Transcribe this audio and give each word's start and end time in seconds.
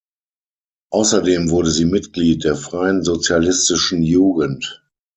Außerdem 0.91 1.51
wurde 1.51 1.69
sie 1.69 1.85
Mitglied 1.85 2.43
der 2.43 2.55
Freien 2.55 3.03
Sozialistischen 3.03 4.01
Jugend. 4.01 4.81